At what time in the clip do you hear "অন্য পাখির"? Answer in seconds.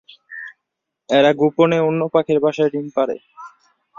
1.79-2.39